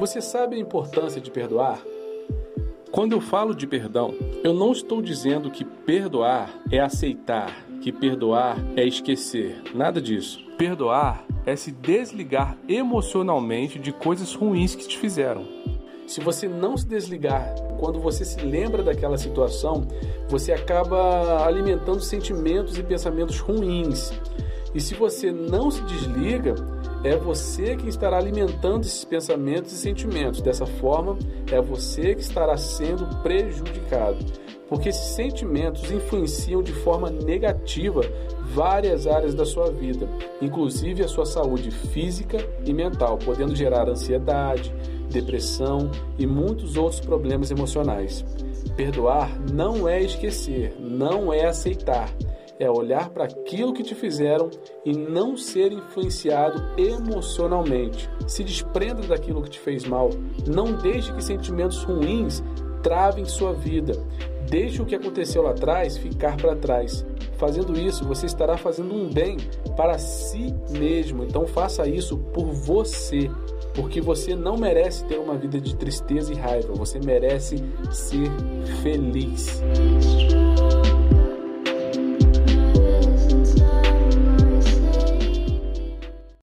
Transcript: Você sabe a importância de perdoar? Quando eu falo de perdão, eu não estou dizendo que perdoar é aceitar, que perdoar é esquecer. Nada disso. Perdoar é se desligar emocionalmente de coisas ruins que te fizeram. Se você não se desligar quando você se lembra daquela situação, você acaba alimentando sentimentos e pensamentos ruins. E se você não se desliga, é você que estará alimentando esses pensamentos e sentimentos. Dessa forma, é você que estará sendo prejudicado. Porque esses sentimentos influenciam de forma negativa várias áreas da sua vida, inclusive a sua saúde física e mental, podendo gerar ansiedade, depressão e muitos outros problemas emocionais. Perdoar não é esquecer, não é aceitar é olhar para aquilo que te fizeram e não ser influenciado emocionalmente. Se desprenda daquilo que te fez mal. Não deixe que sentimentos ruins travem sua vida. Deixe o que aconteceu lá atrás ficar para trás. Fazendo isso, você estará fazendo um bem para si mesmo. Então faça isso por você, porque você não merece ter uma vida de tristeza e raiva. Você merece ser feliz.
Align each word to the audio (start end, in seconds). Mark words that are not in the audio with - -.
Você 0.00 0.22
sabe 0.22 0.56
a 0.56 0.58
importância 0.58 1.20
de 1.20 1.30
perdoar? 1.30 1.78
Quando 2.90 3.12
eu 3.12 3.20
falo 3.20 3.54
de 3.54 3.66
perdão, 3.66 4.14
eu 4.42 4.54
não 4.54 4.72
estou 4.72 5.02
dizendo 5.02 5.50
que 5.50 5.62
perdoar 5.62 6.58
é 6.72 6.80
aceitar, 6.80 7.54
que 7.82 7.92
perdoar 7.92 8.56
é 8.76 8.86
esquecer. 8.86 9.60
Nada 9.74 10.00
disso. 10.00 10.42
Perdoar 10.56 11.22
é 11.44 11.54
se 11.54 11.70
desligar 11.70 12.56
emocionalmente 12.66 13.78
de 13.78 13.92
coisas 13.92 14.32
ruins 14.32 14.74
que 14.74 14.88
te 14.88 14.96
fizeram. 14.96 15.46
Se 16.06 16.22
você 16.22 16.48
não 16.48 16.78
se 16.78 16.86
desligar 16.86 17.54
quando 17.78 18.00
você 18.00 18.24
se 18.24 18.40
lembra 18.40 18.82
daquela 18.82 19.18
situação, 19.18 19.86
você 20.30 20.50
acaba 20.50 21.44
alimentando 21.44 22.00
sentimentos 22.00 22.78
e 22.78 22.82
pensamentos 22.82 23.38
ruins. 23.38 24.18
E 24.74 24.80
se 24.80 24.94
você 24.94 25.30
não 25.30 25.70
se 25.70 25.82
desliga, 25.82 26.54
é 27.02 27.16
você 27.16 27.76
que 27.76 27.88
estará 27.88 28.18
alimentando 28.18 28.84
esses 28.84 29.04
pensamentos 29.04 29.72
e 29.72 29.76
sentimentos. 29.76 30.40
Dessa 30.40 30.66
forma, 30.66 31.18
é 31.50 31.60
você 31.60 32.14
que 32.14 32.20
estará 32.20 32.56
sendo 32.56 33.06
prejudicado. 33.22 34.18
Porque 34.68 34.90
esses 34.90 35.14
sentimentos 35.14 35.90
influenciam 35.90 36.62
de 36.62 36.72
forma 36.72 37.10
negativa 37.10 38.02
várias 38.54 39.06
áreas 39.06 39.34
da 39.34 39.44
sua 39.44 39.70
vida, 39.70 40.08
inclusive 40.40 41.02
a 41.02 41.08
sua 41.08 41.26
saúde 41.26 41.70
física 41.70 42.38
e 42.64 42.72
mental, 42.72 43.18
podendo 43.18 43.54
gerar 43.54 43.88
ansiedade, 43.88 44.72
depressão 45.08 45.90
e 46.18 46.26
muitos 46.26 46.76
outros 46.76 47.00
problemas 47.00 47.50
emocionais. 47.50 48.24
Perdoar 48.76 49.40
não 49.52 49.88
é 49.88 50.00
esquecer, 50.00 50.74
não 50.78 51.32
é 51.32 51.46
aceitar 51.46 52.08
é 52.60 52.70
olhar 52.70 53.08
para 53.08 53.24
aquilo 53.24 53.72
que 53.72 53.82
te 53.82 53.94
fizeram 53.94 54.50
e 54.84 54.92
não 54.92 55.36
ser 55.36 55.72
influenciado 55.72 56.62
emocionalmente. 56.76 58.08
Se 58.28 58.44
desprenda 58.44 59.06
daquilo 59.06 59.42
que 59.42 59.50
te 59.50 59.58
fez 59.58 59.84
mal. 59.84 60.10
Não 60.46 60.74
deixe 60.74 61.12
que 61.12 61.24
sentimentos 61.24 61.82
ruins 61.82 62.44
travem 62.82 63.24
sua 63.24 63.54
vida. 63.54 63.94
Deixe 64.48 64.82
o 64.82 64.84
que 64.84 64.94
aconteceu 64.94 65.42
lá 65.42 65.50
atrás 65.50 65.96
ficar 65.96 66.36
para 66.36 66.54
trás. 66.54 67.04
Fazendo 67.38 67.78
isso, 67.78 68.04
você 68.04 68.26
estará 68.26 68.58
fazendo 68.58 68.94
um 68.94 69.08
bem 69.08 69.38
para 69.74 69.98
si 69.98 70.54
mesmo. 70.70 71.24
Então 71.24 71.46
faça 71.46 71.88
isso 71.88 72.18
por 72.18 72.46
você, 72.46 73.30
porque 73.74 74.00
você 74.00 74.34
não 74.36 74.58
merece 74.58 75.04
ter 75.06 75.18
uma 75.18 75.36
vida 75.36 75.58
de 75.58 75.74
tristeza 75.76 76.32
e 76.32 76.36
raiva. 76.36 76.74
Você 76.74 76.98
merece 76.98 77.56
ser 77.90 78.28
feliz. 78.82 79.62